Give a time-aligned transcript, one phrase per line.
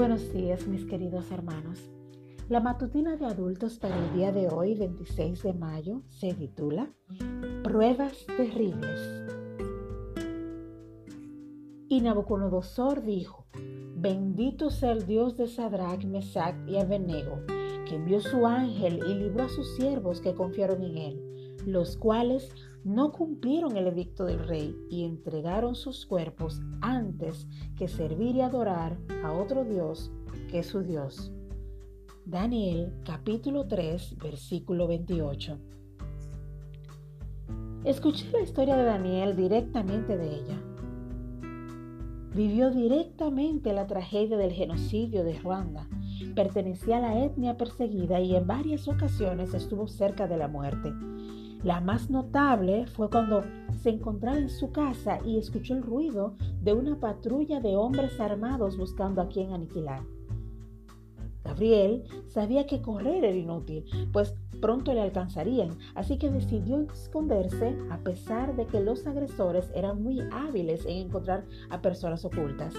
[0.00, 1.78] días mis queridos hermanos.
[2.48, 6.90] La matutina de adultos para el día de hoy, 26 de mayo, se titula
[7.62, 8.98] Pruebas terribles.
[11.90, 13.44] Y Nabucodonosor dijo,
[13.94, 17.44] Bendito sea el Dios de Sadrach, Mesach y Abednego,
[17.86, 22.52] que envió su ángel y libró a sus siervos que confiaron en él, los cuales
[22.84, 27.46] no cumplieron el edicto del rey y entregaron sus cuerpos antes
[27.76, 30.10] que servir y adorar a otro Dios
[30.50, 31.32] que su Dios.
[32.24, 35.58] Daniel capítulo 3 versículo 28.
[37.84, 40.62] Escuché la historia de Daniel directamente de ella.
[42.34, 45.88] Vivió directamente la tragedia del genocidio de Ruanda.
[46.36, 50.92] Pertenecía a la etnia perseguida y en varias ocasiones estuvo cerca de la muerte.
[51.62, 53.44] La más notable fue cuando
[53.82, 58.78] se encontraba en su casa y escuchó el ruido de una patrulla de hombres armados
[58.78, 60.00] buscando a quien aniquilar.
[61.44, 67.98] Gabriel sabía que correr era inútil, pues pronto le alcanzarían, así que decidió esconderse a
[67.98, 72.74] pesar de que los agresores eran muy hábiles en encontrar a personas ocultas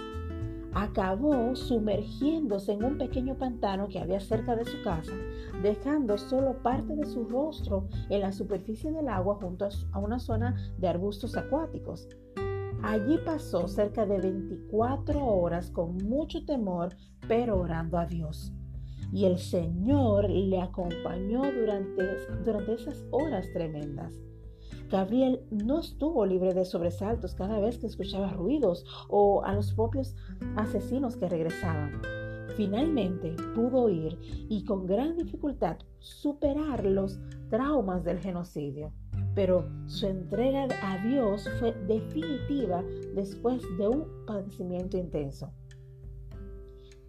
[0.74, 5.14] acabó sumergiéndose en un pequeño pantano que había cerca de su casa,
[5.62, 10.56] dejando solo parte de su rostro en la superficie del agua junto a una zona
[10.78, 12.08] de arbustos acuáticos.
[12.84, 16.96] Allí pasó cerca de 24 horas con mucho temor,
[17.28, 18.54] pero orando a Dios.
[19.14, 22.04] Y el Señor le acompañó durante,
[22.44, 24.20] durante esas horas tremendas.
[24.92, 30.16] Gabriel no estuvo libre de sobresaltos cada vez que escuchaba ruidos o a los propios
[30.58, 32.02] asesinos que regresaban.
[32.58, 34.18] Finalmente pudo ir
[34.50, 38.92] y con gran dificultad superar los traumas del genocidio,
[39.34, 42.84] pero su entrega a Dios fue definitiva
[43.16, 45.54] después de un padecimiento intenso.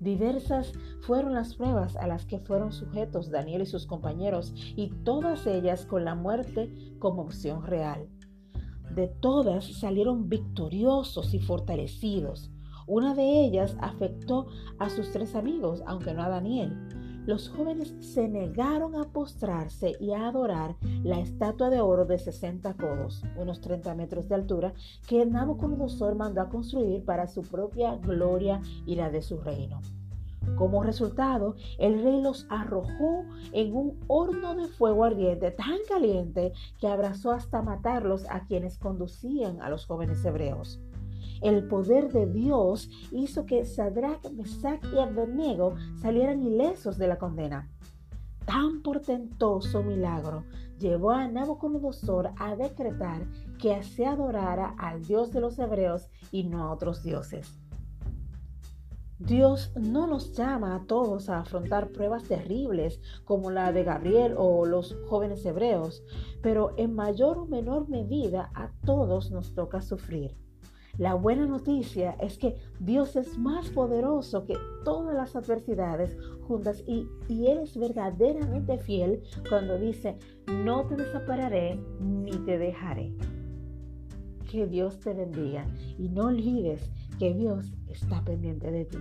[0.02, 5.46] Diversas fueron las pruebas a las que fueron sujetos Daniel y sus compañeros, y todas
[5.46, 8.08] ellas con la muerte como opción real.
[8.96, 12.50] De todas salieron victoriosos y fortalecidos.
[12.88, 14.48] Una de ellas afectó
[14.80, 16.76] a sus tres amigos, aunque no a Daniel.
[17.24, 20.74] Los jóvenes se negaron a postrarse y a adorar
[21.04, 24.74] la estatua de oro de 60 codos, unos 30 metros de altura,
[25.06, 29.80] que Nabucodonosor mandó a construir para su propia gloria y la de su reino.
[30.56, 36.88] Como resultado, el rey los arrojó en un horno de fuego ardiente tan caliente que
[36.88, 40.80] abrazó hasta matarlos a quienes conducían a los jóvenes hebreos.
[41.40, 47.68] El poder de Dios hizo que Sadrach, Mesach y Abednego salieran ilesos de la condena.
[48.46, 50.44] Tan portentoso milagro
[50.78, 53.26] llevó a Nabucodonosor a decretar
[53.58, 57.62] que se adorara al Dios de los hebreos y no a otros dioses.
[59.24, 64.66] Dios no nos llama a todos a afrontar pruebas terribles como la de Gabriel o
[64.66, 66.02] los jóvenes hebreos,
[66.42, 70.36] pero en mayor o menor medida a todos nos toca sufrir.
[70.98, 74.54] La buena noticia es que Dios es más poderoso que
[74.84, 82.32] todas las adversidades juntas y, Él es verdaderamente fiel cuando dice, no te desampararé ni
[82.44, 83.14] te dejaré.
[84.50, 85.66] Que Dios te bendiga
[85.98, 88.98] y no olvides que Dios está pendiente de ti.